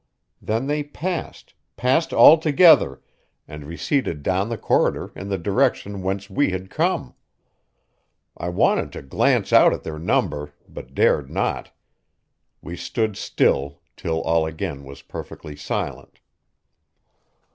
[0.41, 3.03] Then they passed, passed altogether,
[3.47, 7.13] and receded down the corridor in the direction whence we had come.
[8.35, 11.69] I wanted to glance out at their number, but dared not.
[12.63, 16.19] We stood still till all was again perfectly silent.